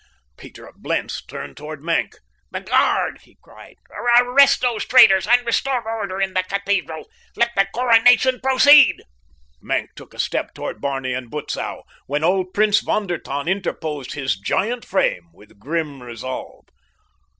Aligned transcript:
Peter 0.35 0.65
of 0.65 0.77
Blentz 0.77 1.23
turned 1.23 1.55
toward 1.55 1.83
Maenck. 1.83 2.15
"The 2.49 2.61
guard!" 2.61 3.19
he 3.21 3.37
cried. 3.39 3.75
"Arrest 4.17 4.61
those 4.61 4.83
traitors, 4.83 5.27
and 5.27 5.45
restore 5.45 5.87
order 5.87 6.19
in 6.19 6.33
the 6.33 6.41
cathedral. 6.41 7.07
Let 7.35 7.51
the 7.55 7.67
coronation 7.71 8.39
proceed." 8.41 9.03
Maenck 9.61 9.93
took 9.93 10.15
a 10.15 10.19
step 10.19 10.55
toward 10.55 10.81
Barney 10.81 11.13
and 11.13 11.29
Butzow, 11.29 11.83
when 12.07 12.23
old 12.23 12.51
Prince 12.51 12.79
von 12.79 13.05
der 13.05 13.19
Tann 13.19 13.47
interposed 13.47 14.13
his 14.13 14.37
giant 14.39 14.85
frame 14.85 15.29
with 15.33 15.59
grim 15.59 16.01
resolve. 16.01 16.65